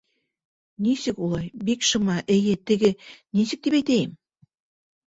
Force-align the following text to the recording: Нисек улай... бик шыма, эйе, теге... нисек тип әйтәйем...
Нисек 0.85 1.17
улай... 1.27 1.47
бик 1.69 1.81
шыма, 1.91 2.17
эйе, 2.39 2.55
теге... 2.71 2.93
нисек 3.39 3.67
тип 3.71 3.81
әйтәйем... 3.83 4.19